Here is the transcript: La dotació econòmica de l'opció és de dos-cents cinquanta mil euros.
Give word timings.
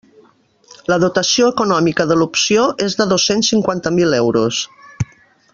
La 0.91 0.97
dotació 1.03 1.49
econòmica 1.53 2.07
de 2.13 2.17
l'opció 2.21 2.65
és 2.89 2.99
de 3.03 3.09
dos-cents 3.15 3.55
cinquanta 3.55 3.97
mil 4.01 4.21
euros. 4.25 4.67